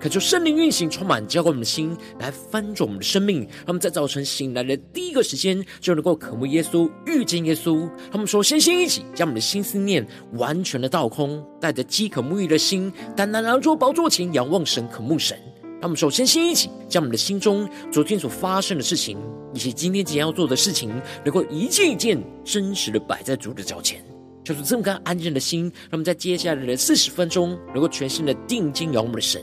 [0.00, 3.46] 恳求圣灵运行，充满浇灌我们的心，来翻转我们的生命。
[3.66, 7.86] 他们在早晨醒来的第一个时间，就能够渴慕耶稣，遇见耶稣。
[8.10, 15.38] 他们说，先先一起将我们的心思念完全的倒空，带着饥渴沐浴的心，单单来到宝座前仰望神，渴慕神。
[15.82, 19.18] 他们首先先一起将我们的心中昨天所发生的事情，
[19.52, 20.90] 以及今天即将要做的事情，
[21.22, 24.02] 能够一件一件真实的摆在主的脚前，
[24.42, 25.64] 就是这么干安静的心。
[25.64, 29.42] 让我们在接下来的四十分钟，能够全心的定睛仰望我们的神。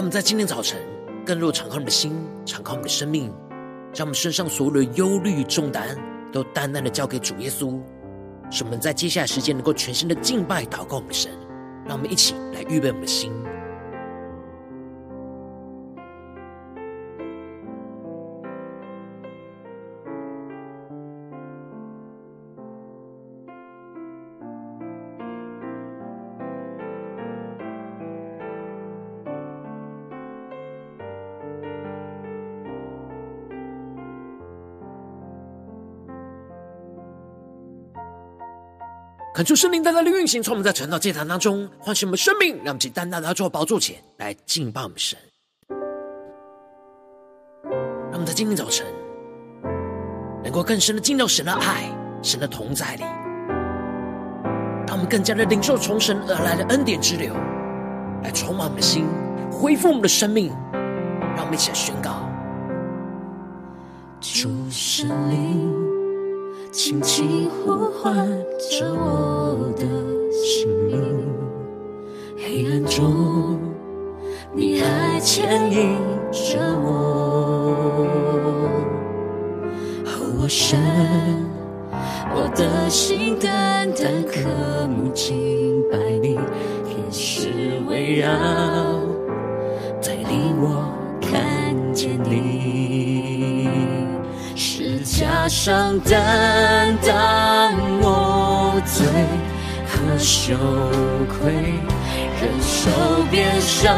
[0.00, 0.80] 让我们在今天早晨
[1.26, 2.10] 更多敞开我们的心，
[2.46, 3.30] 敞开我们的生命，
[3.92, 5.94] 将我们身上所有的忧虑重担
[6.32, 7.78] 都淡淡的交给主耶稣，
[8.50, 11.30] 使我们在接下来时间能够全心的敬拜祷告我们的神。
[11.86, 13.30] 让我们一起来预备我们的心。
[39.40, 45.18] 恳求圣灵单单的运行，从我们在晨祷祭坛当中唤醒我们生命，让我们去单单的坐宝座前来敬拜我们神。
[47.64, 48.86] 让我们在今天早晨
[50.44, 51.90] 能够更深的进到神的爱、
[52.22, 53.02] 神的同在里，
[54.86, 57.32] 让我们更加的领受从神而来的恩典之流，
[58.22, 59.06] 来充满我们的心，
[59.50, 60.52] 恢复我们的生命。
[61.34, 62.28] 让我们一起来宣告：
[64.20, 65.99] 主圣灵。
[66.72, 68.14] 轻轻呼唤
[68.58, 69.82] 着我的
[70.32, 71.26] 心灵，
[72.36, 73.58] 黑暗中，
[74.54, 75.98] 你还牵引
[76.30, 76.88] 着我。
[80.06, 80.78] 哦，我神，
[82.34, 86.38] 我的心单单渴慕敬拜你，
[86.86, 87.50] 天使
[87.88, 88.30] 围绕，
[95.20, 99.06] 加上担当我罪
[99.86, 100.56] 和羞
[101.28, 101.52] 愧，
[102.40, 102.90] 忍受
[103.30, 103.94] 鞭伤，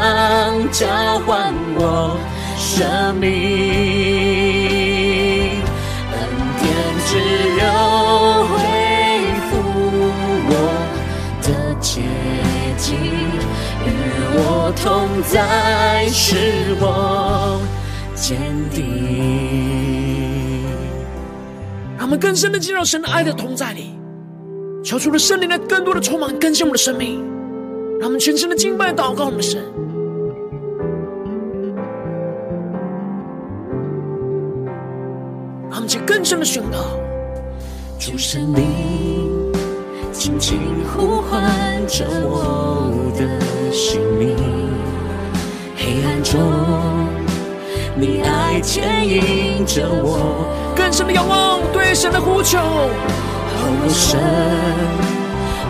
[0.69, 0.85] 交
[1.25, 2.17] 换我
[2.57, 3.31] 生命，
[6.11, 6.19] 恩
[6.59, 6.61] 典
[7.07, 7.11] 只
[7.61, 7.63] 有
[8.49, 8.53] 恢
[9.47, 9.51] 复
[10.49, 10.51] 我
[11.41, 11.47] 的
[11.79, 12.01] 洁
[12.77, 12.99] 净，
[13.85, 13.87] 与
[14.35, 14.43] 我
[14.83, 14.83] 同
[15.31, 16.83] 在，使我
[18.13, 18.35] 坚
[18.69, 20.12] 定。
[22.13, 23.97] 我们更深的进入神的爱的同在里，
[24.83, 27.25] 求出了圣灵的更多的充满更新我们的生命，
[27.99, 29.63] 让我们全身的敬拜祷告我们的神，
[35.71, 36.77] 让我们去更深的宣告，
[37.97, 39.31] 主是你
[40.11, 40.59] 轻轻
[40.95, 41.41] 呼唤
[41.87, 43.41] 着我的
[43.71, 44.35] 心灵，
[45.75, 46.39] 黑暗中。
[47.95, 48.32] 你爱
[48.63, 52.57] 牵引着我，更深的仰望，对神的呼求。
[52.57, 54.19] 哦，神，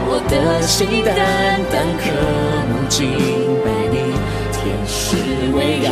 [0.06, 2.04] 我的心单单渴
[2.70, 3.10] 慕敬
[3.66, 4.14] 拜你，
[4.54, 5.18] 天使
[5.58, 5.90] 围绕，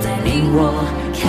[0.00, 1.20] 带领我看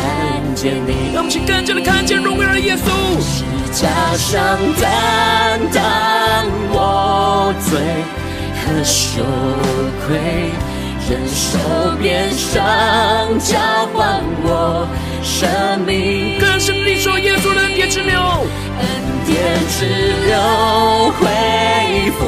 [0.56, 1.12] 见你。
[1.13, 2.88] 让我们去更加的看见荣耀的耶稣，
[3.19, 3.44] 是
[3.74, 7.80] 加上担当我罪
[8.62, 9.24] 和羞
[10.06, 10.51] 愧。
[11.09, 11.57] 忍受
[12.00, 12.63] 鞭伤，
[13.39, 13.57] 交
[13.95, 14.88] 换我
[15.23, 15.50] 生
[15.83, 16.38] 命。
[16.39, 18.19] 更深地说，耶稣的恩典之流，
[18.77, 18.85] 恩
[19.25, 19.35] 典
[19.67, 19.85] 之
[20.27, 21.25] 流恢
[22.11, 22.19] 复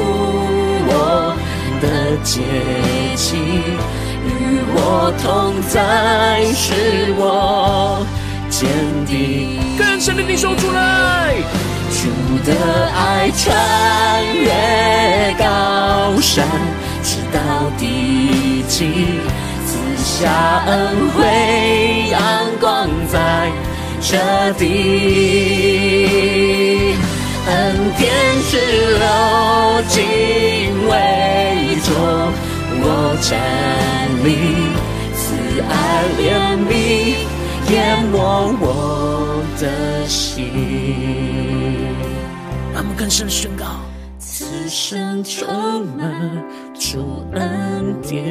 [0.87, 1.35] 我
[1.79, 2.41] 的洁
[3.15, 3.37] 净，
[4.25, 4.29] 与
[4.73, 8.03] 我同在，使我
[8.49, 8.67] 坚
[9.05, 9.59] 定。
[9.77, 11.35] 更深地说出来，
[12.01, 12.09] 主
[12.49, 12.51] 的
[12.95, 13.45] 爱穿
[14.33, 16.47] 越高山。
[17.33, 17.39] 到
[17.77, 18.85] 地极，
[19.65, 21.19] 赐下恩惠，
[22.09, 22.19] 阳
[22.59, 23.51] 光在
[24.01, 24.65] 着地，
[27.47, 27.51] 恩
[27.97, 28.09] 典
[28.49, 28.51] 之
[28.97, 29.05] 流
[29.87, 29.99] 敬
[30.89, 30.91] 畏
[31.83, 31.89] 中，
[32.83, 32.85] 我
[33.21, 33.29] 站
[34.23, 34.27] 立，
[35.15, 35.23] 慈
[35.69, 35.73] 爱
[36.19, 36.21] 怜
[36.67, 36.71] 悯
[37.71, 37.73] 淹
[38.11, 38.13] 没
[38.59, 38.63] 我
[39.59, 39.63] 的
[40.07, 40.19] 心。
[42.73, 43.65] 让我们更深宣告：
[44.71, 46.31] 此生充满
[46.73, 48.23] 主恩典。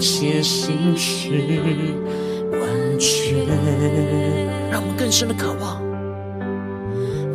[0.00, 1.30] 写心事
[2.50, 2.58] 完
[2.98, 3.46] 全，
[4.68, 5.80] 让我们更深的渴望。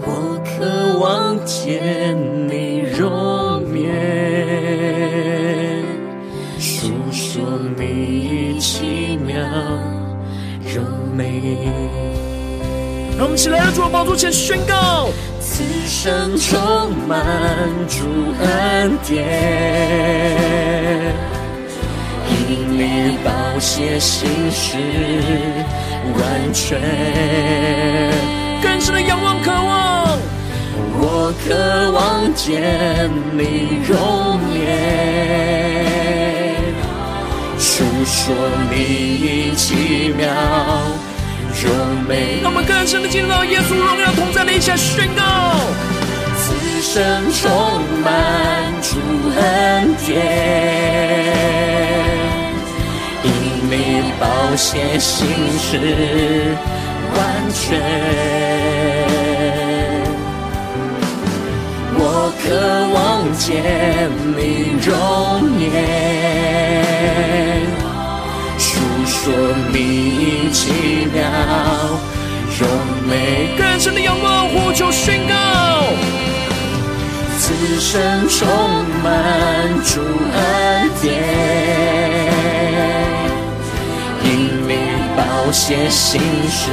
[0.02, 2.18] 我渴望见
[2.50, 5.86] 你容颜，
[6.60, 7.42] 述说
[7.78, 9.34] 你奇妙
[10.74, 10.82] 柔
[11.16, 11.58] 美。
[13.24, 15.08] 让我们一起来到主的宝座前宣告：
[15.40, 17.26] 此生充满
[17.88, 18.04] 主
[18.44, 19.16] 恩典。
[22.28, 23.32] 因你宝
[23.62, 24.76] 血心事
[26.20, 26.82] 完全，
[28.62, 30.20] 更深的仰望渴望，
[31.00, 34.62] 我渴望见你容颜，
[37.58, 38.36] 述说
[38.70, 40.28] 你奇妙
[42.42, 45.22] 让我们更深的进入到耶稣荣耀同在的一下宣告，
[46.38, 47.42] 此生充
[48.04, 48.12] 满
[48.82, 49.00] 主
[49.36, 50.12] 恩典。
[53.24, 53.28] 因
[53.70, 53.74] 你
[54.20, 54.24] 宝
[54.56, 55.26] 血心
[55.58, 56.56] 事
[57.16, 57.18] 完
[57.54, 57.80] 全，
[61.96, 62.02] 我
[62.44, 62.46] 渴
[62.94, 62.98] 望
[63.38, 63.42] 见
[64.36, 64.40] 你
[64.86, 64.92] 容
[65.60, 65.64] 颜，
[77.94, 78.50] 生充
[79.04, 79.14] 满
[79.84, 81.14] 主恩典。
[85.16, 86.20] 宝血心
[86.50, 86.72] 事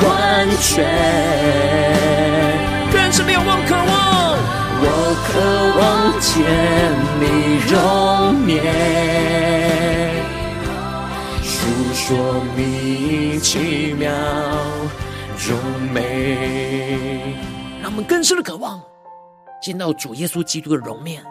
[0.00, 0.86] 完全，
[2.92, 4.38] 更深的仰望渴望，
[4.84, 4.86] 我
[5.26, 5.32] 渴
[5.80, 5.82] 望
[6.20, 6.30] 见
[7.18, 7.24] 你
[7.68, 7.74] 容
[8.46, 8.62] 颜，
[11.42, 11.50] 述
[11.92, 14.08] 说你奇妙
[15.36, 15.56] 柔
[15.92, 17.34] 美。
[17.82, 18.80] 让我们更深的渴望
[19.62, 21.24] 见到主耶稣基督的容面，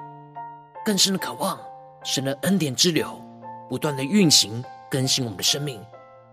[0.86, 1.60] 更深的渴望
[2.06, 3.22] 神的恩典之流
[3.70, 4.64] 不断的运行。
[4.90, 5.80] 更新我们的生命，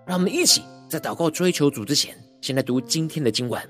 [0.04, 3.62] 让我们一起在祷告追求主之前，先来读今天的经文。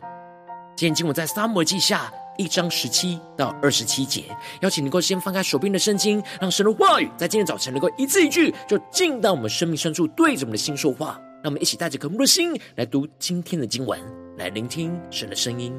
[0.77, 4.25] 今天经文在撒母耳记下一章十七到二十七节。
[4.63, 11.21] 邀请你能够先翻开手边的圣经，让神的话语在今天早晨能够一字一句，就进到我们生命深处，对着我们的心说话。
[11.43, 14.01] 让我们一起带着渴慕的心来读今天的经文，
[14.39, 15.79] 来聆听神的声音。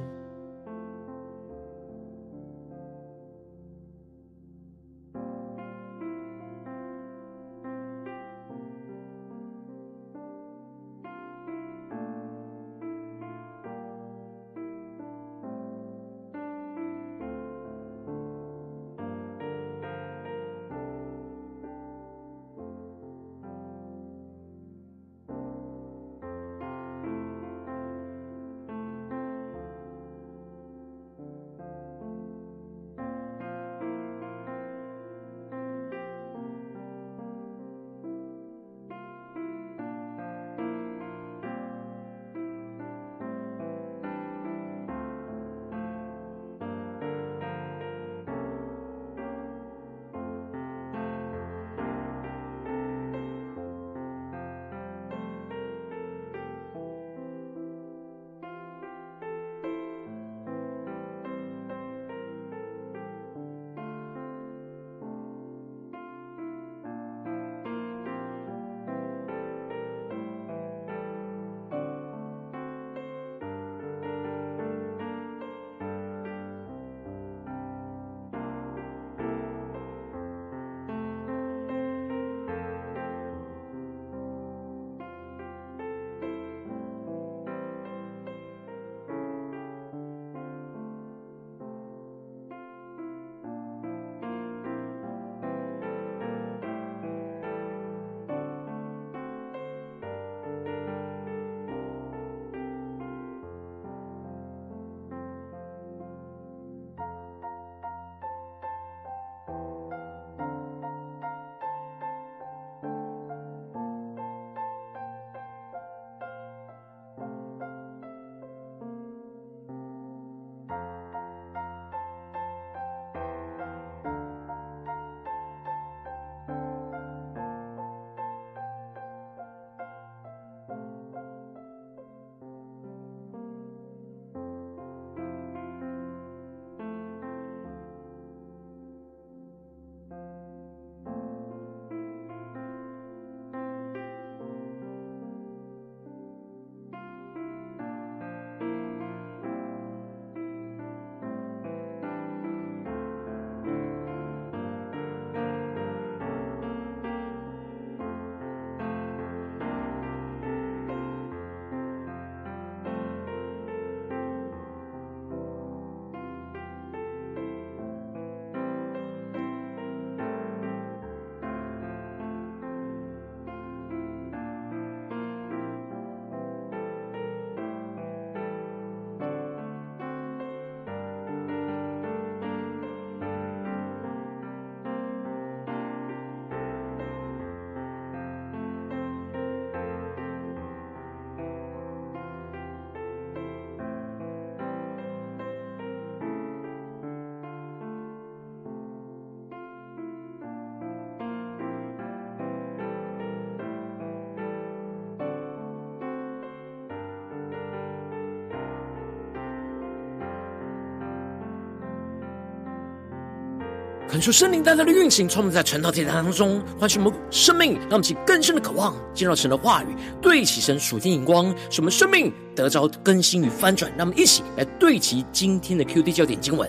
[214.10, 223.92] 恳求圣灵带来的运行，充满在晨祷祭坛当中，唤醒我们生命，让我们起更深的渴望，进入到神的话语，对齐神属天眼光，使我们生命得着更新与翻转。
[223.96, 226.68] 让我们一起来对齐今天的 QD 焦点经文，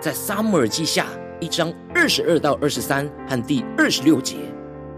[0.00, 1.08] 在撒母耳记下
[1.40, 4.36] 一章二十二到二十三和第二十六节，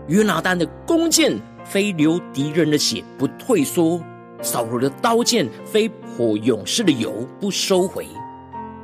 [0.07, 4.01] 约拿单的弓箭非流敌人的血不退缩，
[4.41, 8.07] 扫罗的刀剑非泼勇士的油不收回。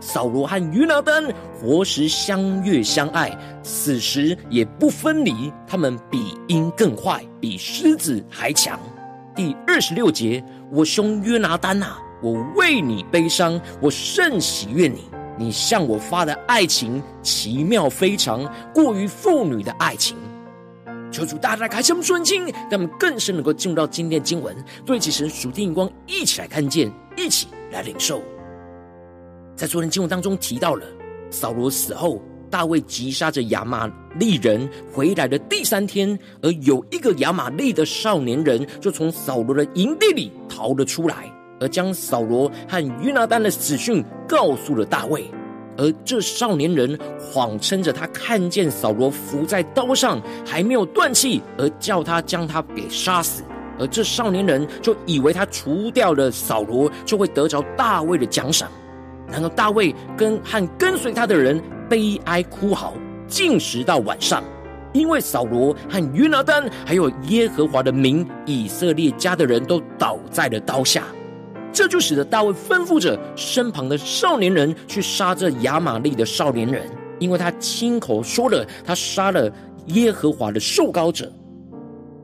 [0.01, 1.25] 扫罗和约拿单
[1.59, 5.53] 活时相悦相爱，死时也不分离。
[5.67, 8.79] 他们比鹰更坏，比狮子还强。
[9.35, 15.05] 第二十六节，我兄约拿单啊，我为你悲伤，我甚喜悦你。
[15.39, 20.17] 你向我发的爱情奇妙非常，过于妇女的爱情。
[21.13, 28.23] 求主大大开启我们属灵，让我们更深能够进入到今天的经文，对齐神属天眼光，一起来看见，一起来领受。
[29.57, 30.85] 在昨天经文当中提到了，
[31.31, 32.21] 扫罗死后，
[32.51, 45.25] 大卫击杀着亚玛力人回来的第三天，而有一个亚玛利的少年人就从扫罗的营地里逃了出来，而将扫罗和约拿单的死讯告诉了大卫。
[45.79, 53.43] 而这少年人谎称着他看见扫罗伏在刀上还没有断气，而叫他将他给杀死。
[53.79, 58.71] 而这少年人就以为他除掉了扫罗，就会得着大卫的奖赏。
[59.31, 62.95] 然后大卫跟和跟随他的人悲哀哭嚎，
[63.27, 64.43] 进食到晚上，
[64.93, 71.05] 因为扫罗和约拿单还有耶和华的名以色列家的人都倒在了刀下。
[71.73, 79.53] 这就使得大卫吩咐着身旁的少年人去杀这亚玛利的少年人，因为他亲口说了他杀了
[79.89, 81.31] 耶和华的受膏者。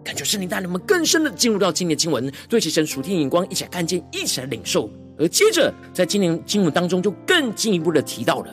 [0.02, 4.88] 感觉圣灵带领我们更深的进入到今天的经文，对其神属天眼光，一起来看见，一起来领受。
[5.23, 8.49] 而接着，在今年经文当中，就更进一步的提到了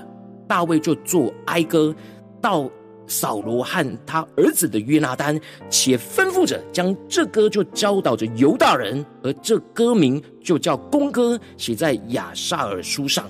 [0.48, 1.94] 大卫就做哀歌
[2.40, 2.70] 到
[3.08, 13.26] 扫罗和他儿子的约拿单，且吩咐着将这歌就教导着犹大人，而这歌名就叫公歌，写在亚萨尔书上。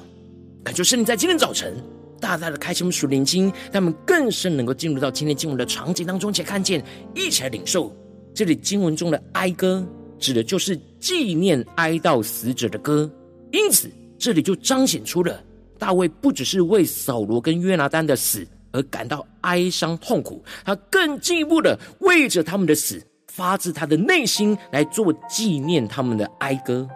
[0.65, 1.73] 感觉是，你在今天早晨
[2.19, 6.83] 大大的开启我们属灵经，他们更深能够进入到今天经文的场景当中，且看见
[7.15, 7.89] 一起来领受
[8.35, 9.81] 这里经文中的哀歌，
[10.19, 13.09] 指的就是纪念哀悼死者的歌。
[13.51, 15.41] 因此，这里就彰显出了
[15.77, 26.87] 大卫不只是为扫罗跟约拿单的死而感到哀伤痛苦，他更进一步的为着他们的死，发自他的内心来做纪念他们的哀歌。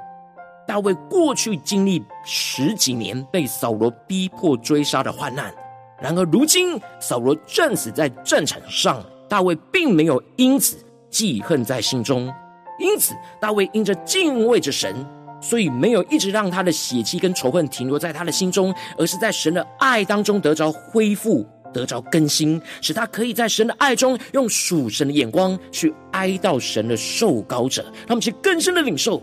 [0.67, 5.53] 大卫过去经历十几年被扫罗逼迫追杀的患难，
[6.01, 10.77] 然而如今扫罗战死在战场上，大卫并没有因此
[11.10, 12.31] 记恨在心中，
[12.79, 14.95] 因此大卫因着敬畏着神。
[15.44, 29.22] 所以没有一直让他的血气跟仇恨停留在他的心中，而是在神的爱当中得着恢复，得着更新，使他可以在神的爱中用属神的眼光去哀悼神的受膏者，他们去更深的领受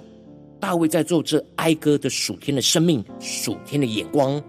[0.60, 4.40] 大卫在做这哀歌的属天的生命、属天的眼光。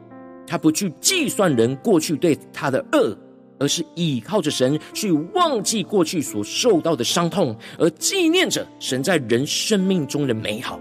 [0.45, 3.17] 他不去计算人过去对他的恶，
[3.57, 10.77] 而是倚靠着神去忘记过去所受到的伤痛，而纪念着神在人生命中的美好。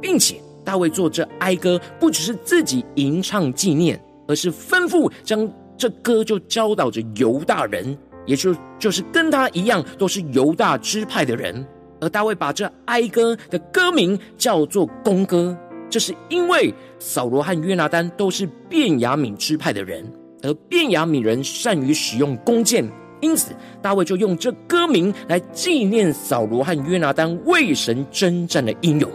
[0.00, 11.66] 并且大卫做这哀歌，不只是自己吟唱纪念，而是吩咐将这歌就教导着犹大人，也就就是跟他一样都是犹大支派的人。
[12.00, 15.56] 而大卫把这哀歌的歌名叫做弓歌，
[15.88, 20.04] 这是因为扫罗和约拿单都是便雅悯支派的人，
[20.42, 22.86] 而便雅悯人善于使用弓箭，
[23.22, 29.10] 因此大卫就用这歌名来纪念扫罗和约拿单为神征战的英勇。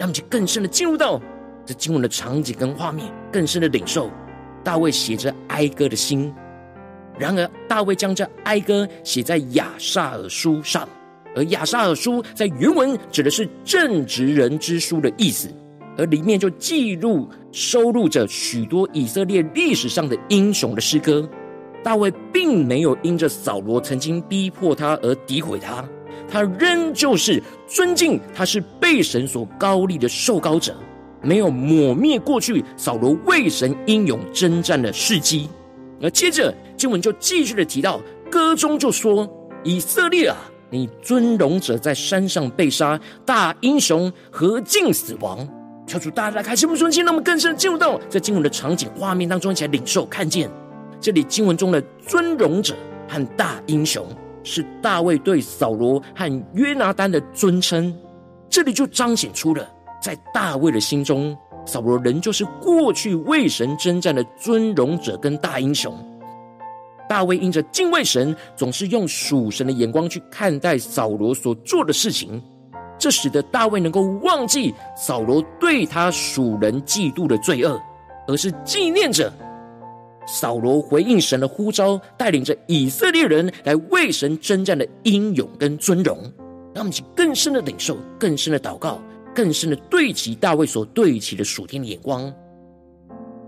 [0.00, 1.20] 让我们就更深的进入到
[1.66, 4.10] 这经文的场景跟画面，更深的领受
[4.64, 6.32] 大卫写着哀歌的心。
[7.18, 10.88] 然而，大卫将这哀歌写在亚萨尔书上，
[11.36, 15.50] 而亚萨尔书在原文指的是正直人之书的意思，
[15.98, 21.28] 而里面就记录收录着许多以色列历史上的英雄的诗歌。
[21.84, 25.86] 大卫并没有因着扫罗曾经逼迫他而诋毁他。
[26.30, 30.74] 他仍旧是尊敬他是被神所高立的受膏者，
[31.20, 35.48] 没有抹灭过去扫罗为神英勇征战的事迹。
[36.00, 39.28] 而接着经文就继续的提到，歌中就说
[39.64, 40.36] ：“以色列啊，
[40.70, 45.46] 你尊荣者在山上被杀，大英雄何竟死亡？”
[45.86, 50.48] 求主大家来开启我们的心，让我们更深进入到在经文的场景画面当中，一起来领受看见
[51.00, 52.76] 这里经文中的尊荣者
[53.08, 54.06] 和大英雄。
[54.50, 57.96] 是大卫对扫罗和约拿单的尊称，
[58.48, 59.64] 这里就彰显出了，
[60.02, 65.94] 在大卫的心中，扫罗仍旧是过去为神征战的尊荣者跟大英雄。
[67.08, 72.42] 大卫因着敬畏神，总是用属神的眼光去看待扫罗所做的事情，
[72.98, 77.80] 这使得大卫能够忘记扫罗对他属人嫉妒的罪恶，
[78.26, 79.32] 而是纪念着
[80.26, 86.18] 扫罗回应神的呼召，带领着以色列人来为神征战的英勇跟尊荣。
[86.74, 89.02] 让我们一起更深的领受，更深的祷告，
[89.34, 92.32] 更深的对齐大卫所对齐的属天的眼光。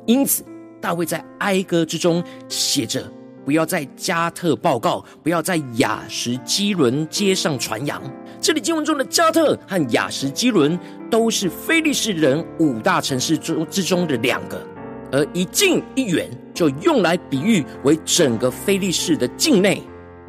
[0.06, 0.44] 因此，
[0.80, 3.04] 大卫在哀歌之中写着。
[3.44, 8.00] 不要在加特报告，不要在雅什基伦街上传扬。
[8.40, 10.78] 这里经文中的加特和雅什基伦
[11.10, 14.64] 都是非利士人五大城市中之中的两个，
[15.12, 19.80] 而一近一远就用来比喻为整个非利士的境内。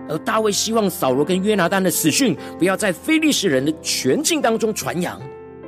[0.09, 5.19] 而大卫希望扫罗跟约拿单的死讯不要在非利士人的全境当中传扬，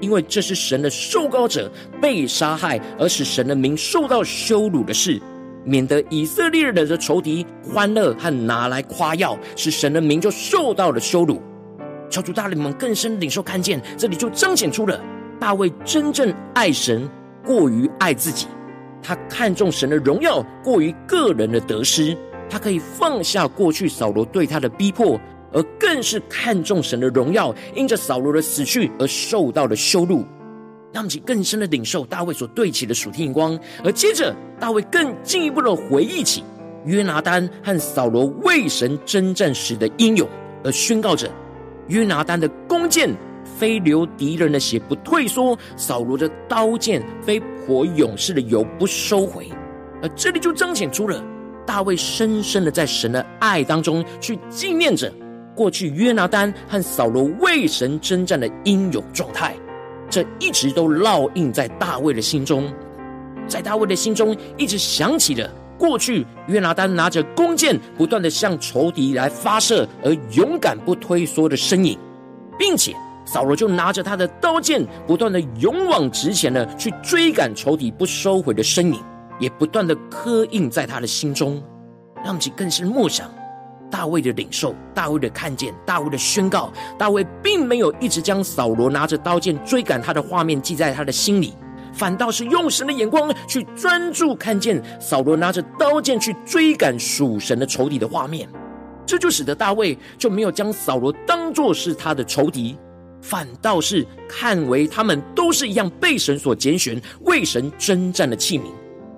[0.01, 5.21] 因为这是神的受膏者被杀害，而使神的名受到羞辱的事。
[5.63, 11.41] 免得以色列人的仇敌欢乐和拿来夸耀，使神的名就受到了羞辱。
[12.07, 15.01] 求主大人们更深领受看见，这里就彰显出了
[15.39, 17.09] 大卫真正爱神
[17.43, 18.45] 过于爱自己，
[19.05, 22.17] 他看重神的荣耀过于个人的得失，
[22.49, 25.19] 他可以放下过去扫罗对他的逼迫，
[25.53, 30.25] 而更是看重神的荣耀，因着扫罗的死去而受到了羞辱。
[30.91, 36.43] 让我们更深的领受大卫所对齐的属天光，而接着大卫更进一步的回忆起
[36.85, 40.27] 约拿单和扫罗为神征战时的英勇，
[40.63, 41.29] 而宣告着
[41.89, 43.13] 约拿单的弓箭
[43.57, 49.49] 非流敌人的血不退缩，扫罗的刀剑非泼勇士的油不收回。
[50.01, 51.23] 而这里就彰显出了
[51.65, 55.11] 大卫深深的在神的爱当中去纪念着
[55.55, 59.55] 过去约拿单和扫罗为神征战的英勇状态。
[60.09, 62.71] 这一直都烙印在大卫的心中，
[63.47, 71.97] 在大卫的心中一直想起了过去约拿单拿着弓箭，不断的向仇敌来发射，而勇敢不退缩的身影，
[72.59, 79.01] 并且扫罗就拿着他的刀剑，不断的勇往直前的去追赶仇敌不收回的身影，
[79.39, 81.61] 也不断的刻印在他的心中，
[82.23, 83.29] 让其更是默想。
[83.91, 91.53] 大卫的领受，大卫的看见，大卫的宣告，大卫并没有一直将扫罗拿着刀剑追赶他的画面记在他的心里，
[91.93, 98.49] 反倒是用神的眼光去专注看见扫罗拿着刀剑去追赶属神的仇敌的画面。
[99.05, 102.75] 这就使得大卫就没有将扫罗当作是他的仇敌，
[103.27, 108.65] 反倒是看为他们都是一样被神所拣选、为神征战的器皿，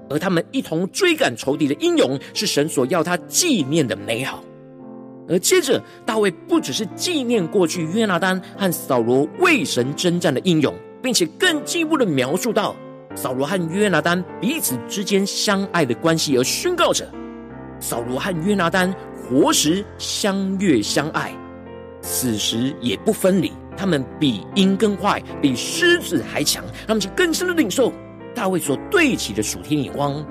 [0.10, 4.42] 而他们一同追赶仇敌的英勇，是神所要他纪念的美好。
[5.28, 12.74] 而接着，大卫不只是纪念过去约拿单和扫罗为神征战的英勇，并且更进一步的描述到
[13.14, 17.06] 扫罗和约拿单彼此之间相爱的关系，而宣告着
[17.82, 21.36] 扫罗和约拿单活时相悦相爱，
[22.02, 23.52] 死时也不分离。
[23.76, 26.66] 他们比鹰更坏，比狮子还强。
[26.88, 27.94] 他们是更深的领受
[28.34, 30.26] 大卫所对齐的属天眼光。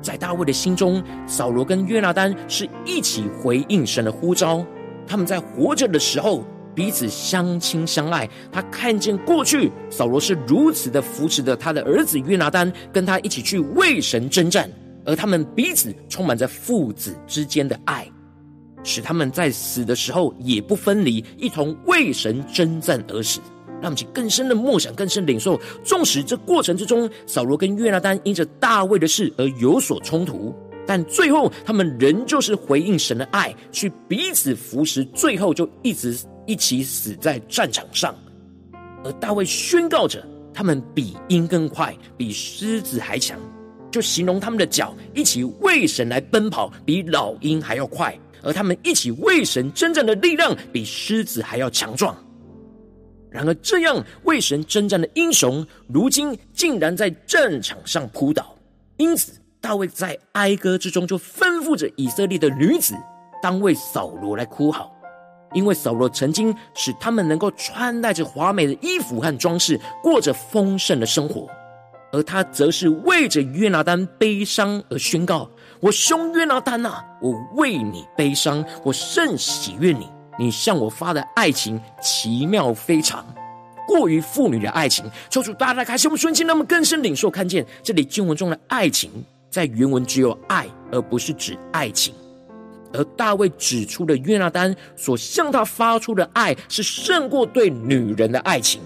[0.00, 4.64] 在大卫的心中，扫罗跟约拿单是一起回应神的呼召。
[5.06, 8.28] 他们在活着的时候彼此相亲相爱。
[8.50, 14.70] 他看见过去扫罗是如此的扶持着他的儿子约拿单，跟他一起去为神征战，
[15.04, 18.06] 而他们彼此充满着父子之间的爱，
[18.86, 23.40] 使他们在死的时候也不分离，一同为神征战而死。
[23.82, 25.60] 让我们更深的梦想，更深的领受。
[25.84, 30.54] 纵使这过程之中，扫罗跟约拿单因着大卫的事而有所冲突，
[30.86, 38.14] 但最后他们仍旧是回应神的爱，去彼此扶持，最后就一直一起死在战场上。
[39.04, 43.38] 而大卫宣告着，他们比鹰更快，比狮子还强，
[43.90, 48.10] 就形容他们的脚一起为神来奔跑，比老鹰还要快；
[48.46, 52.16] 而他们一起为神征战的力量，比狮子还要强壮。
[53.28, 58.56] 然而，这样为神征战的英雄，如今竟然在战场上扑倒。
[58.98, 62.94] 因此，大卫在哀歌之中就吩咐着以色列的女子，
[63.42, 64.90] 当为扫罗来哭嚎，
[65.52, 71.50] 因为扫罗曾经使他们能够穿戴着华美的衣服和装饰，过着丰盛的生活，
[72.12, 75.50] 而他则是为着约拿单悲伤而宣告
[75.86, 83.24] ：“我兄约拿单啊，我为你悲伤，我甚喜悦你。”你向我发的爱情奇妙非常，
[83.86, 85.04] 过于妇女的爱情。
[85.30, 89.12] 求主大大开启我们瞬间，让我们更深领受看见这里经文中的爱情，
[89.48, 92.12] 在原文只有爱，而不是指爱情。
[92.92, 98.82] 而大卫指出的约拿单所向他发出的爱，是胜过对女人的爱情，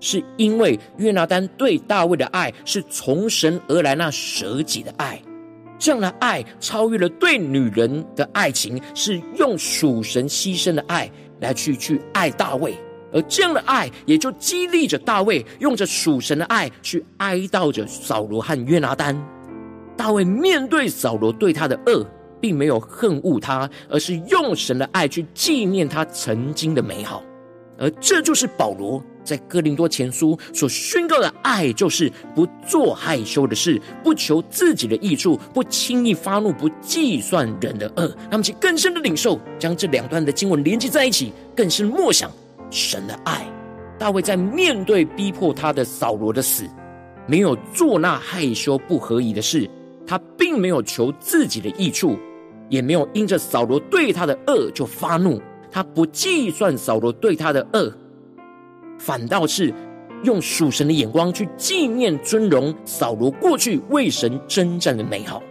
[0.00, 5.20] 是因为约拿单对大卫的爱是从神而来那舍己的爱。
[5.78, 11.10] 这样的爱超越了对女人的爱情，是用属神牺牲的爱
[11.40, 12.76] 来去去爱大卫。
[13.12, 19.16] 而这样的爱，也就激励着大卫，用着属神的爱去哀悼着扫罗和约拿单。
[19.96, 22.06] 大卫面对扫罗对他的恶，
[22.38, 27.22] 并没有恨恶他，而是用神的爱去纪念他曾经的美好。
[27.78, 38.16] 而这就是保罗在哥林多前书所宣告的爱，就是不做害羞的事，不求自己的益处，不轻易发怒，不计算人的恶。
[38.30, 42.30] 那么，其更深的领受，将这两段的经文连接在一起，更深默想。
[42.70, 43.46] 神的爱，
[43.98, 46.64] 大卫在面对逼迫他的扫罗的死，
[47.26, 49.68] 没有做那害羞不合宜的事，
[50.06, 52.18] 他并没有求自己的益处，
[52.68, 57.90] 也没有因着扫罗对他的恶就发怒，他不计算扫罗对他的恶，
[58.98, 59.72] 反倒是
[60.24, 65.42] 用属神的眼光去纪念尊荣扫罗过去为神征战的美好。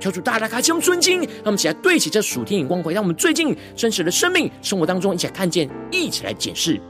[0.00, 6.80] 求主大大开启我们尊经，让我们一起来对齐这属天眼光，回到我们最近真实的生命生活当中，一起来看见，一起来检视。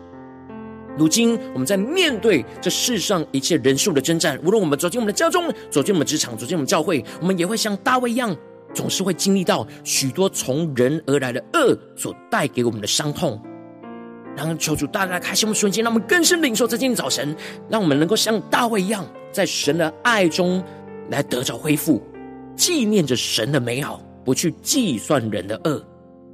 [0.97, 8.35] 如今我们在面对这世上一切人数的征战，无论我们走进我们的家中，走进我们职场，走进我们教会，我们也会像大卫一样，
[8.73, 13.41] 总是会经历到许多从人而来的恶所带给我们的伤痛。
[14.37, 17.35] 然后求主大大开启我们的心，让我们更深领受在今天早晨，
[17.69, 20.63] 让我们能够像大卫一样，在神的爱中
[21.11, 22.03] 来得着恢复。
[22.57, 25.85] 纪念着神的美好，不去计算人的恶。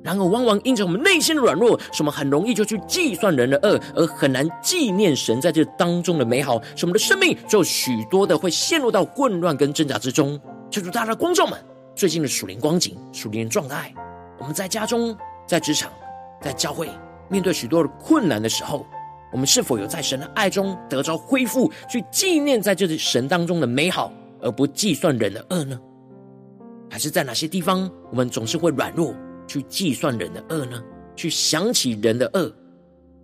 [0.03, 10.41] 然而，往往因着我们内心的软弱，使我们很容易就去计算人的恶，而很难纪念神在这当中的美好，使我们的生命就许多的会陷入到混乱跟挣扎之中。
[10.71, 11.59] 求主大大的光照们，
[11.95, 13.93] 最近的属灵光景、属灵状态，
[14.39, 15.15] 我们在家中、
[15.47, 15.93] 在职场、
[16.41, 16.89] 在教会，
[17.31, 18.85] 面对许多的困难的时候，
[19.33, 25.81] 我们是否有在神的爱中得着恢复，去纪念在这神当中的美好，而不计算人的恶呢？
[26.91, 29.15] 还是在哪些地方，我们总是会软弱，
[29.47, 30.83] 去计算人的恶呢？
[31.15, 32.53] 去想起人的恶，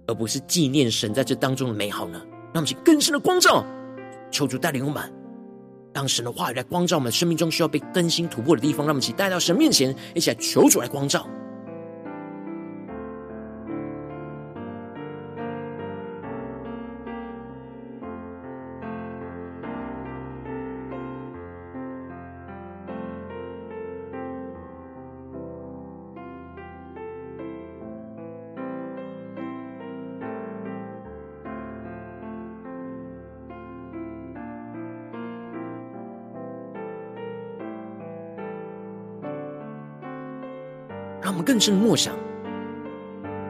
[0.07, 2.21] 而不是纪念神在这当中的美好呢？
[2.55, 3.67] 让我们去更深的光照，
[4.31, 5.03] 求主带领我们，
[5.93, 8.87] 让神的话语来光照我们生命中需要被更新突破的地方。
[8.87, 11.27] 让我们一起带到神面前，一起来求主来光照。
[41.57, 42.15] 更深默想，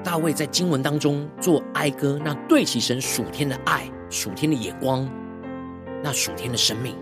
[0.04, 5.10] 大卫在经文当中做哀歌，那对齐神属天的爱、属天的眼光，
[6.04, 6.94] 那属天的生命，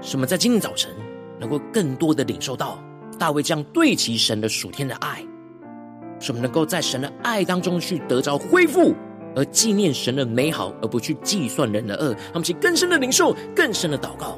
[0.00, 0.90] 使我们在今天早晨
[1.38, 2.82] 能够更多的领受到
[3.20, 5.24] 大卫这样对齐神的属天的爱，
[6.18, 8.92] 使我们能够在神的爱当中去得着恢复，
[9.36, 12.08] 而纪念神的美好，而不去计算人的恶。
[12.14, 14.36] 让我们去更深的领受，更深的祷告。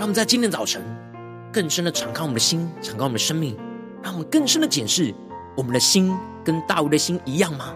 [0.00, 0.82] 让我们在今天早晨
[1.52, 3.54] 更深的敞开我们的心，敞开我们的生命，
[4.02, 5.14] 让我们更深的检视
[5.54, 7.74] 我们的心跟大卫的心一样吗？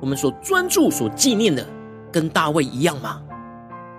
[0.00, 1.64] 我们所专注、所纪念的
[2.10, 3.22] 跟大卫一样吗？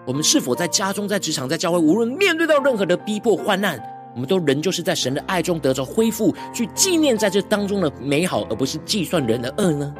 [0.06, 3.82] 我们是否在家中、在职场、在教会，无论面对到任何的逼迫、患难，
[4.13, 9.95] 我们都仍旧是在神的爱中得着恢复，去纪念在这当中的美好，而不是计算人的恶呢？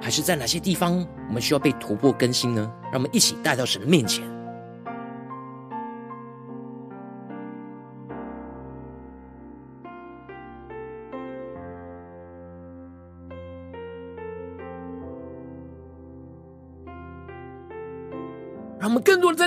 [0.00, 2.70] 还是在哪些地方我们需要被突破更新呢？
[2.84, 4.22] 让我们一起带到神的面前。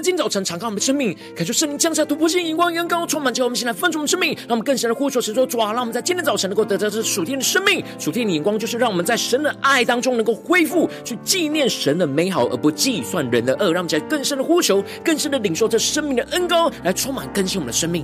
[0.02, 4.34] 在今早晨敞开我们的生命，感受圣灵降下突破性眼光，远高充满着我们，现在分出我们生命。
[4.48, 13.72] 让我们更深的呼求神说：主啊，让我们在今天早晨能够得到这属天的生命，属天的眼光，就是让我们在神的爱当中能够恢复，去纪念神的美好，而不计算人的恶。
[13.72, 18.04] 让我们在更深的呼求，更深的领受这生命的恩膏，来充满更新我们的生命。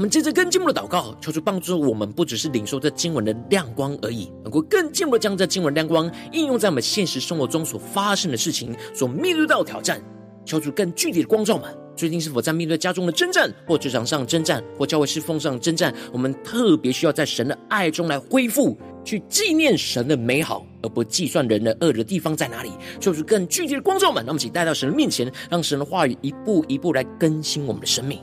[0.00, 10.02] 我们接着更进一步的祷告，求主帮助我们，不只是领受这经文的亮光而已，能够更进一步的将这经文亮光应用在我们现实生活中所发生的事情，所面对到挑战。
[10.46, 15.94] 求主更具体的光照们，最近是否在面对家中的征战，或职场上征战，或教会侍奉上征战？
[16.10, 22.70] 我们特别需要在神的爱中来恢复，去纪念神的美好，而不计算人的恶的地方在哪里？
[22.98, 28.18] 求主更具体的光照们，那么，请带到神的面前，让神的话语一步一步来更新我们的生命。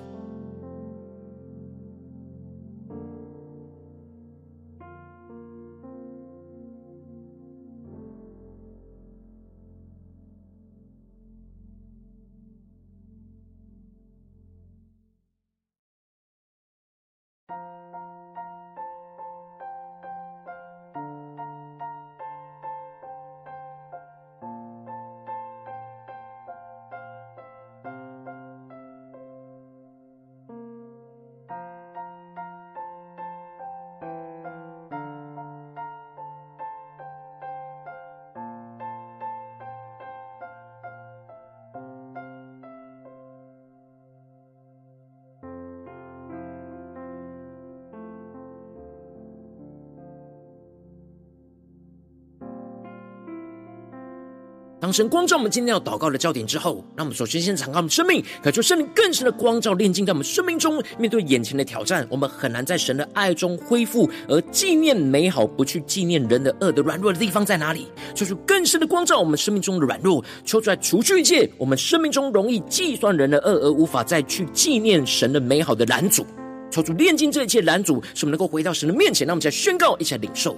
[54.87, 60.81] 当神光照我们今天要祷告的焦点之后，让我们首先先敞开我们生命，感受圣灵更深的光照炼净在我们生命中。
[60.97, 67.87] 面对眼前的挑战，我们很难在神的爱中恢复，而纪念美好，不去纪念人的恶的软弱的地方在哪里？
[68.15, 76.25] 求主更深的光照我们生命中的软弱，求出来除去一切我们生命中容易计算人的恶而无法再去纪念神的美好的拦阻。
[76.71, 79.27] 求主炼净这一切拦阻，使我们能够回到神的面前。
[79.27, 80.57] 让我们再宣告，一起来领受。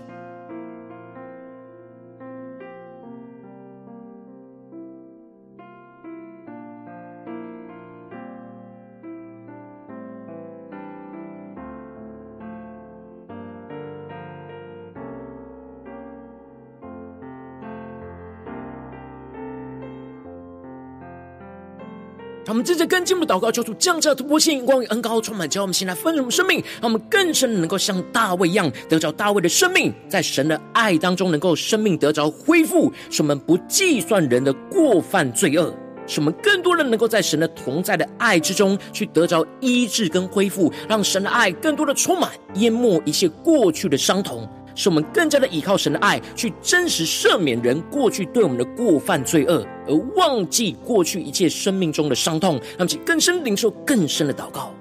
[22.49, 35.71] 让我们接着跟进步祷告，求主降下突破性光与恩膏，充满教我们，先来丰盛生命，让我们更深能够像大卫一样，得着大卫的生命，在神的爱当中，能够生命得着恢复，使我们不计算人的过犯罪恶，
[36.07, 44.49] 使我们更多人能够在神的同在的爱之中，去得着医治跟恢复，让神的爱更多的充满，淹没一切过去的伤痛。
[44.79, 54.73] 使我们更加的依靠神的爱，去真实赦免人过去对我们的过犯罪恶，而忘记过去一切生命中的伤痛，让其更深领受更深的祷告。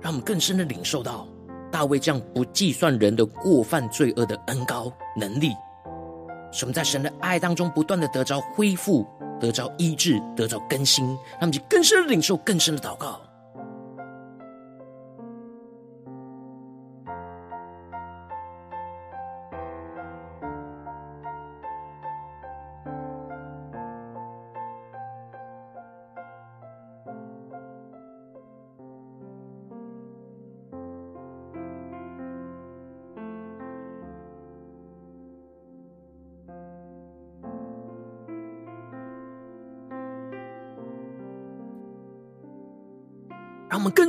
[0.00, 1.28] 让我们更深的领受到。
[1.70, 5.52] 大卫这样不计算人的过犯罪恶的恩高能力，
[6.52, 9.06] 使我们在神的爱当中不断的得着恢复、
[9.38, 13.20] 得着医治、得着更新，让我们就更深的领受、更深的祷告。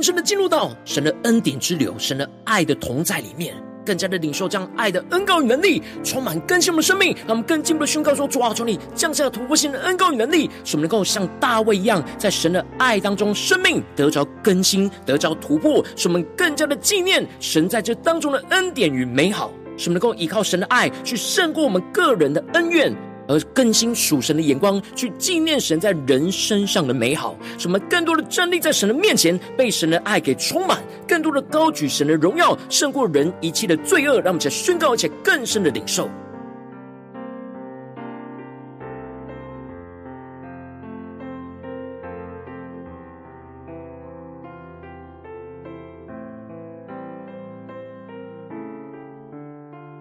[0.00, 7.14] 更深的进入到神的恩典之流、神的爱的同在里面，更加的领受这样爱的恩膏与能力，充满更新我们的生命。
[7.26, 22.90] 让我们更进一步的宣告说：主啊，求你降下突破性的恩膏与能力，使我们能够像大卫一样，在神的爱当中，生命得着更新，得着突破，使我们更加的纪念神在这当中的恩典与美好，使我们能够依靠神的爱去胜过我们个人的恩怨。
[23.30, 34.20] 而更新属神的眼光，去纪念神在人身上的美好，使我们更多的站立在神的面前，被神的爱给充满，更多的高举神的荣耀，胜过人一切的罪恶。
[34.20, 36.10] 让我们再宣告，而且更深的领受。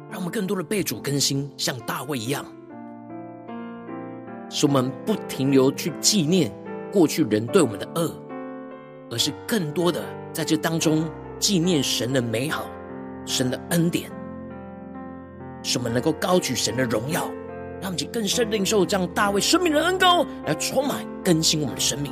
[0.10, 2.44] 让我们更多的被主更新，像大卫一样。
[4.50, 6.52] 使我们不停留去纪念
[6.92, 8.12] 过去人对我们的恶，
[9.12, 11.06] 而是更多的在这当中
[11.38, 12.66] 纪念神的美好、
[13.26, 14.10] 神的恩典，
[15.64, 17.30] 使我们能够高举神的荣耀，
[17.80, 22.12] 让我们更深领受这样大卫生命的恩膏，来充满更新我们的生命。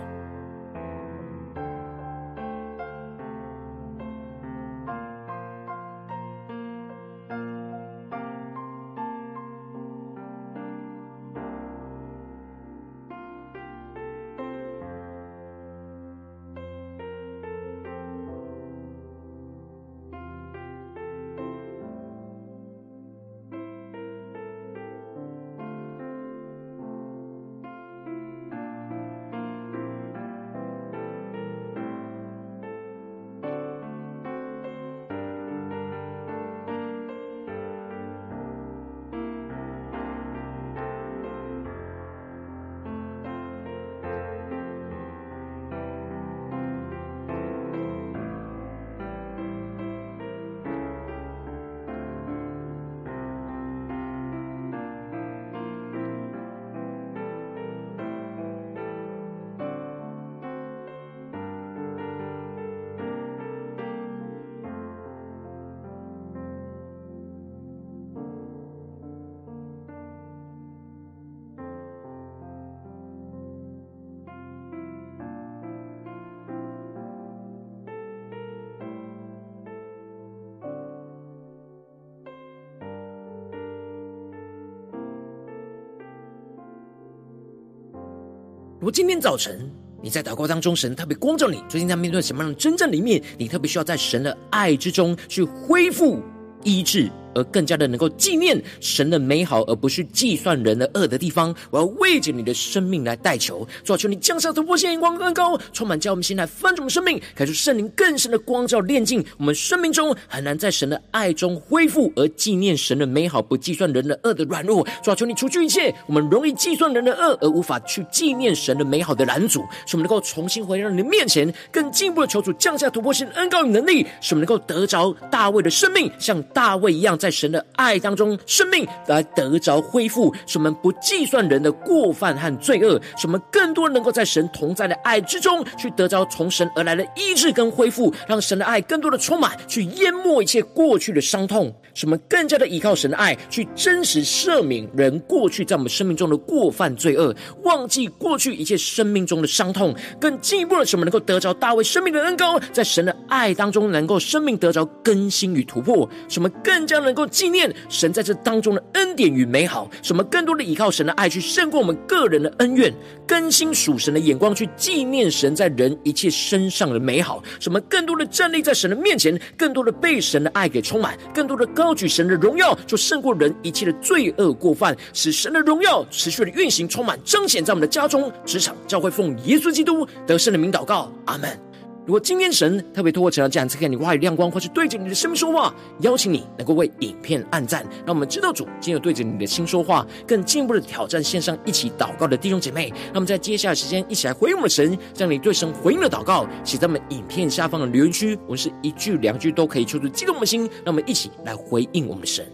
[88.81, 89.69] 如果今天早晨
[90.01, 96.19] 你在祷告当中，神特别光照你，最近在面对什么样的真正里面，你特别需要在神的爱之中去恢复
[96.63, 97.07] 医治。
[97.35, 101.53] 而更加的能够纪念神的美好，而不是计算人的恶的地方。
[101.69, 114.85] 我要为着你的生命来代求，主啊，求你降下突破性眼光更高，充满叫我们心来翻转我们生命，开出圣灵更深的光照炼净我们生命中很难在神的爱中恢复，而纪念神的美好，不计算人的恶的软弱。
[115.03, 127.17] 主啊，求你除去一切我们容易计算人的恶而无法去纪念神的美好的拦阻，使我们能够重新回到你的面前，更进一步的求主降下突破性的恩膏与能力，使我们能够得着大卫的生命，像大卫一样。
[127.21, 157.10] 在神的爱当中，生命来得着恢复，使我们不计算人的过犯和罪恶，使我们更多能够在神同在的爱之中，去得着从神而来的医治跟恢复，让神的爱更多的充满，去淹没一切过去的伤痛，使我们更加的依靠神的爱，去真实赦免人过去在我们生命中的过犯罪恶，忘记过去一切生命中的伤痛，更进一步的使我们能够得着大卫生命的恩膏，在神的爱当中，能够生命得着更新与突破，使我们更加的。
[157.11, 162.89] 能够纪念神在这当中的恩典与美好，什么更多的依靠神的爱去胜过我们个人的恩怨，
[163.27, 181.70] 更新属神的眼光去纪念神在人一切身上的美好，什么更多的站立在神的面前，更多的被神的爱给充满，更多的高举神的荣耀，就胜过人一切的罪恶过犯，使神的荣耀持续的运行，充满彰显在我们的家中、职场、教会，奉耶稣基督得胜的名祷告，阿门。
[182.11, 192.91] 如果今天神特别透过这样子给你话语亮光，或是对着你的生命说话，邀请你能够为影片按赞，让我们知道主今日对着你的心说话，更进一步的挑战线上一起祷告的弟兄姐妹。
[193.13, 202.45] 那么在接下来时间一起来回应我们的神，将你对神回应的祷告写在我们影片下方的留言区，我们是一句两句都可以，求主激动我们的心，让我们一起来回应我们神。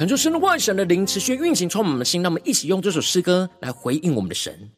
[0.00, 2.22] 恳求神的话语、神的灵持续运行，充满我们的心。
[2.22, 4.70] 让我们一起用这首诗歌来回应我们的神，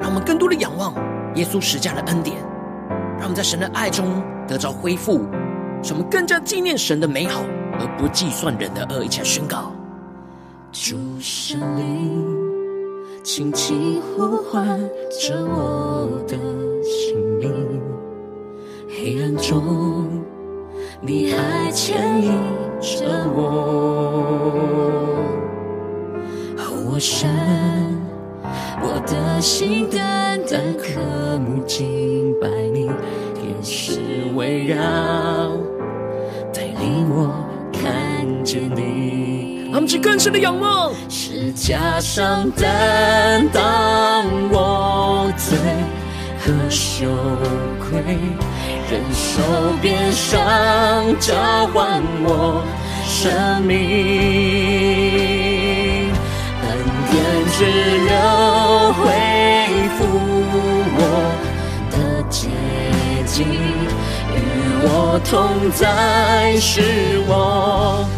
[0.00, 0.94] 让我们更多的仰望
[1.34, 2.38] 耶稣十架的恩典，
[3.18, 5.26] 让我们在神的爱中得着恢复，
[5.82, 7.42] 使我们更加纪念神的美好，
[7.78, 9.04] 而不计算人的恶。
[9.04, 9.70] 一起来宣告：
[10.72, 12.26] 主圣灵，
[13.22, 14.80] 轻轻呼唤
[15.20, 16.69] 着我的。
[17.48, 17.80] 你，
[18.88, 20.24] 黑暗中
[21.00, 22.32] 你还牵引
[22.80, 23.40] 着我，
[26.92, 27.30] 我深，
[28.82, 32.90] 我的心单单渴慕敬拜你，
[33.34, 34.00] 天使
[34.34, 34.76] 围绕，
[36.52, 37.32] 带领我
[37.72, 39.70] 看见你。
[39.72, 45.56] 他们去更深的仰望，是加上担当我最。
[46.40, 47.06] 和羞
[47.78, 48.02] 愧，
[48.90, 49.42] 忍受
[49.82, 51.34] 鞭伤交
[51.68, 52.64] 换我
[53.04, 53.76] 生命。
[56.62, 56.68] 恩
[57.10, 57.14] 典
[57.52, 57.58] 只
[58.08, 58.12] 留
[58.94, 59.02] 恢
[59.96, 59.98] 复
[60.96, 60.98] 我
[61.90, 61.94] 的
[62.30, 62.48] 洁
[63.26, 63.44] 净，
[64.34, 64.36] 与
[64.82, 64.88] 我
[65.30, 65.30] 同
[65.72, 66.80] 在，使
[67.28, 68.08] 我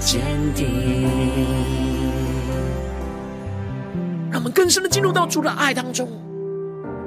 [0.00, 0.20] 坚
[0.54, 0.58] 定。
[4.30, 6.08] 让我们更深的进入到主的爱当中，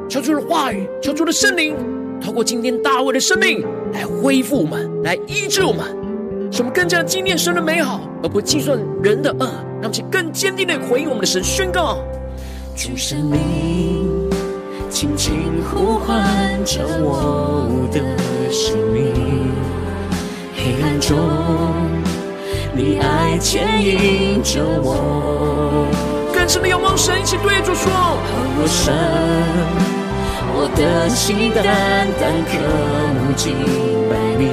[0.10, 1.76] 求主的话语，求主的圣灵，
[2.20, 5.86] 透过今天大卫的生命来恢复我们，来医治我们。
[6.52, 9.46] 使我们更加的纪念神的美好，而不计算人的恶。
[9.80, 12.00] 让我们更坚定的回应我们的神，宣告：
[12.76, 14.30] 主圣灵，
[14.90, 16.18] 轻轻呼唤
[16.66, 18.02] 着我的
[18.52, 19.14] 生命，
[20.56, 21.16] 黑暗中
[22.74, 25.86] 你爱牵引着我。
[26.34, 27.92] 更深的仰望神，一起对主说：
[28.60, 28.92] 我神，
[30.52, 31.64] 我的心单
[32.20, 32.52] 单渴
[33.16, 33.54] 慕敬
[34.10, 34.44] 拜你。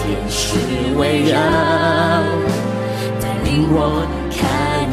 [0.00, 0.56] 天使
[0.96, 1.32] 围绕，
[3.20, 4.40] 带领我看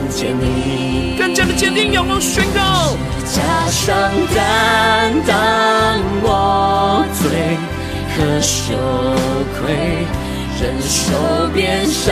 [0.10, 1.16] 见你。
[1.18, 2.96] 更加的坚定，仰望宣告。
[3.26, 3.40] 十架
[3.70, 3.88] 上
[4.36, 5.34] 担当
[6.24, 7.22] 我罪
[8.14, 8.76] 和羞
[9.56, 9.72] 愧，
[10.60, 11.14] 忍受
[11.54, 12.12] 鞭伤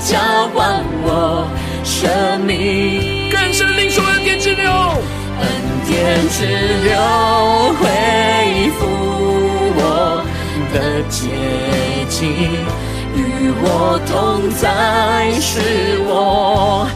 [0.00, 0.16] 交
[0.54, 1.46] 换我
[1.82, 3.30] 生命。
[3.30, 5.46] 更深的领受恩典之流，恩
[5.88, 6.44] 典之
[6.84, 6.92] 流
[7.80, 7.82] 恢
[8.78, 8.84] 复
[9.74, 10.22] 我
[10.74, 10.76] 的
[11.08, 11.16] 洁
[12.10, 12.28] 净。
[13.16, 16.86] 与我同在，是我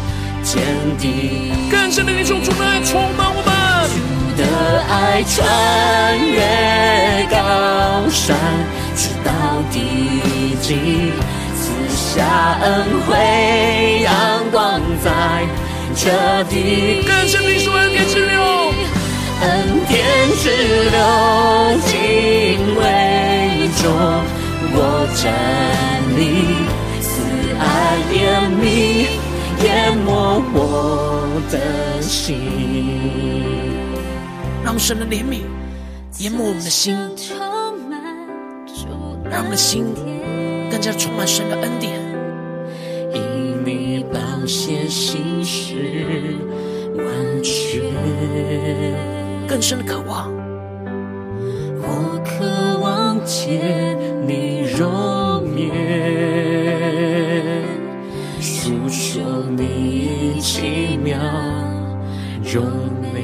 [0.45, 0.63] 坚
[0.99, 1.51] 定。
[1.71, 3.51] 更深的领受主的爱充满我们，
[3.91, 3.97] 主
[4.37, 4.43] 的
[4.89, 5.35] 爱穿
[6.31, 7.35] 越高
[8.11, 8.37] 山，
[8.95, 9.33] 直到
[9.73, 11.11] 地极，
[11.57, 13.11] 赐下恩惠，
[14.05, 14.13] 阳
[14.53, 15.11] 光在
[15.97, 17.03] 彻底。
[17.07, 18.39] 更深的领受恩典之流，
[19.93, 20.01] 天
[20.39, 20.49] 之
[20.91, 20.99] 流，
[21.85, 21.93] 敬
[22.77, 22.81] 畏
[23.77, 23.85] 中。
[24.75, 24.77] 我
[25.15, 25.23] 站
[26.17, 26.23] 立，
[27.03, 27.13] 慈
[27.61, 27.63] 爱
[28.11, 28.17] 怜
[28.57, 28.65] 悯，
[29.63, 29.69] 淹
[29.99, 30.09] 没
[30.55, 30.57] 我
[31.51, 32.41] 的心。
[34.65, 35.43] 让神的怜悯
[36.21, 36.97] 淹没我们的心，
[39.31, 39.85] 让我们的心
[40.71, 42.01] 更加充满神的恩典。
[43.13, 46.39] 因你宝血心事
[46.97, 47.05] 完
[47.43, 47.83] 全，
[49.53, 50.33] 更深的渴望。
[51.83, 55.69] 我渴望见你容颜，
[58.41, 59.21] 诉说
[59.55, 61.19] 你奇妙
[62.43, 62.65] 荣
[63.13, 63.21] 美。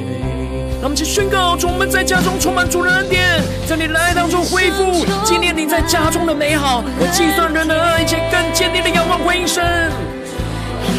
[0.75, 6.85] 让我们去宣告：主，我们在家中充满主的恩典，在你来当中恢复纪念你在家中的美好。
[7.01, 9.91] 我计算人的恶，一切更坚定的仰望回应神。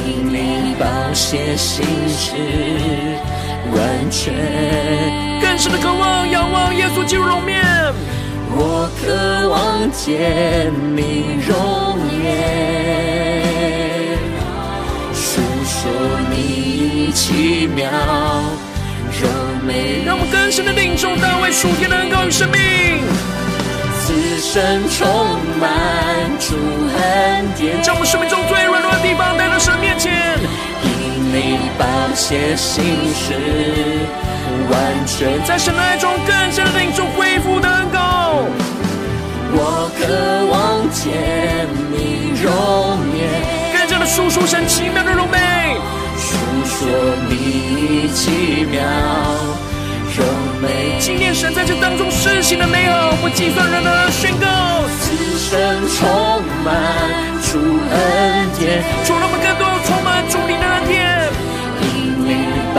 [0.07, 2.33] 因你宝血心事
[3.73, 4.33] 完全，
[5.41, 7.63] 更深的渴望仰望耶稣基督容面。
[8.51, 12.27] 我渴望见你容颜，
[15.13, 15.91] 诉说
[16.31, 17.87] 你奇妙
[19.21, 19.29] 柔
[19.63, 20.03] 美。
[20.03, 22.59] 让我们更深的领受大卫属天的恩膏与生命，
[24.01, 25.05] 此生充
[25.61, 25.69] 满
[26.39, 26.55] 主
[26.97, 30.11] 恩典，将我们生命中最软弱的地方带到神面前，
[30.83, 30.98] 因
[31.31, 33.33] 你宝血心事
[34.71, 38.45] 完全，在神的爱中更深的领受恢复的恩膏。
[39.51, 42.49] 我渴望见你容
[43.15, 43.29] 颜，
[43.73, 45.37] 更加的述说神奇妙的容美，
[46.17, 46.89] 述说
[47.29, 48.81] 你奇妙
[50.17, 50.25] 荣
[50.61, 54.47] 美，纪念神在这当中施行的美好，不计算人的宣告，
[54.99, 56.73] 此生充满
[57.41, 57.57] 主
[57.89, 61.08] 恩典，主让我们更多充满主你的恩典，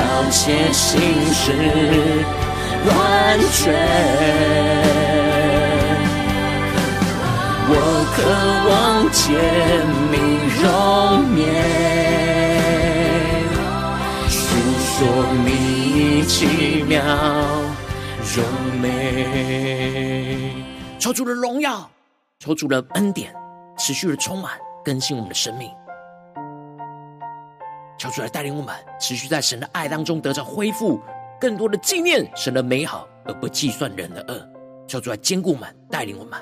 [0.01, 1.01] 你宝血心
[1.35, 1.53] 事
[2.87, 3.75] 完全。
[7.73, 7.75] 我
[8.17, 8.19] 渴
[8.71, 8.73] 望
[9.13, 9.21] 见
[10.11, 10.15] 你
[10.63, 10.65] 容
[11.37, 11.41] 颜，
[14.29, 14.39] 诉
[14.89, 14.99] 说
[15.45, 15.47] 你
[16.27, 16.91] 奇妙
[18.35, 18.35] 荣
[18.81, 18.85] 美。
[20.99, 21.91] 求主的荣耀，
[22.39, 23.35] 求主的恩典，
[23.79, 24.53] 持续的充满
[24.85, 25.71] 更新我们的生命。
[28.01, 30.99] 求主来带领我们，持续在神的爱当中得着恢复，
[31.39, 34.49] 更多的纪念神的美好，而不计算人的恶。
[34.89, 36.39] 求主来坚固我们，带领我们。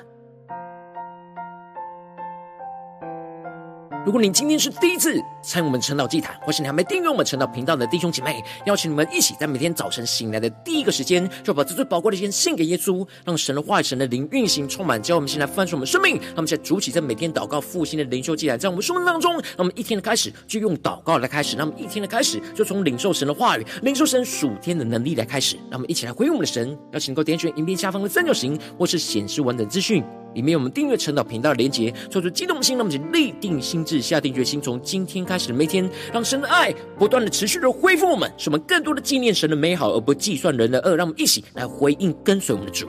[4.05, 16.19] 如果你今天是第一次参与我们晨祷祭坛，或是你还没订阅我们晨祷频道的弟兄姐妹，邀请你们一起在每天早晨醒来的第一个时间，就把这最宝贵的时间献给耶稣，让神的话语、神的灵运行充满，教我们现在翻转我们生命。
[16.33, 25.57] 那么现在主起在每天祷告复兴的灵修祭坛，在我们生命当中，让我们一天的开始就用祷告来开始，让我们一天的开始就从领受神的话语、领受神属天的能力来开始。
[25.69, 30.01] 让我们一起来回应我们的神，邀请能够点选影片下方的三角形，或是显示完整资讯。
[30.33, 40.95] 里面有我们订阅晨祷频道的连结，做出激动心，让我们就立定心智，下定决心，从今天开始的每天，让神的爱不断的持续的恢复我们，使我们更多的纪念神的美好，而不计算人的恶。
[40.95, 42.87] 让我们一起来回应跟随我们的主。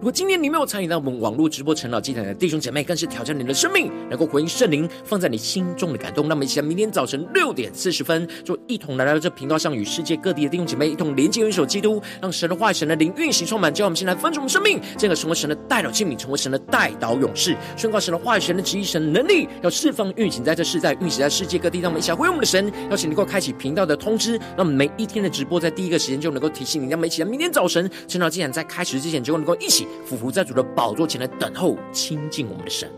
[0.00, 6.26] 如果今天你没有参与到我们网络直播晨祷祭坛的弟兄姐妹，更是挑战你的生命，能够回应圣灵放在你心中的感动。
[6.26, 13.70] 那么，一起在明天早晨六点四十分，就一同来到这频道上，与世界各地的弟兄姐妹一同连接、元首基督，让神的话语、神的灵运行充满。
[13.74, 21.80] 叫我们先来分盛我们生命，这个成为神的代祷器皿，成为神的代祷勇士，宣告神的话语、神的旨意、神的能力，要释放、运行在这世代，运行在世界各地。
[21.80, 26.88] 让我们一起来回应我们的神，邀请你能够开启频道的通知，让我们每一天的直播在第一个时间就能够提醒你。
[26.88, 32.90] 让我们一起在明天早晨晨祷祭坛在开始之前，就能够一起俯伏在主的宝座前来等候亲近我们的神。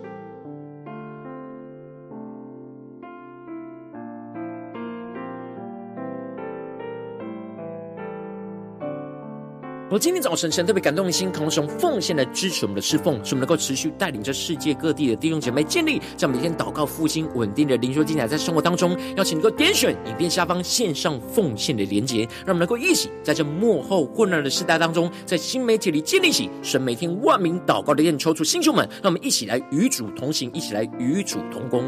[9.92, 31.84] 我今天早晨，神特别感动的心，同时用奉献来支持我们的侍奉，使我们能够持续带领着世界各地的弟兄姐妹建立在每天祷告复兴稳定的灵修精彩，在生活当中，邀请你能够点选影片下方线上奉献的连结，让我们能够一起在这幕后混乱的时代当中，在新媒体里建立起神每天万名祷告的愿，抽出星球们，让我们一起来与主同行，一起来与主同工。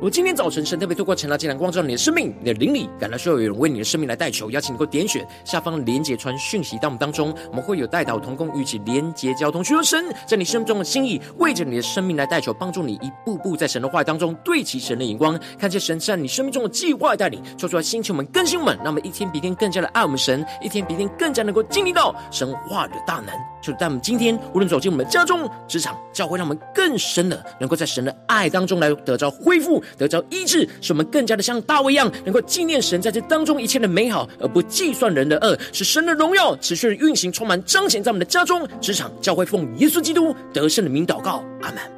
[0.00, 23.34] 我今天早晨，神特别透过晨祷祭坛光照你的生命，你的灵里感到需要有人为你的生命来代求，邀请你够点选下方连结传讯息到我们当中，我们会有代祷同工与其连结交通，寻求神在你生命中的心意，为着你的生命来代求，帮助你一步步在神的话语当中对齐神的眼光，看见神在你生命中的计划带领，说出来星球们更新们，让我们一天比一天更加的爱我们神，一天比一天更加能够经历到神话的大能。
[23.60, 29.82] 就在我们今天无论走进我们的家中、职场、教会，让我们更深的能够在神的爱当中来得着恢复。
[29.96, 41.97] 得着医治，使我们更加的像大卫一样，能够纪念神在这当中一切的美好，而不计算人的恶，使神的荣耀持续的运行，充满彰显在我们的家中、职场、教会，奉耶稣基督得胜的名祷告，阿门。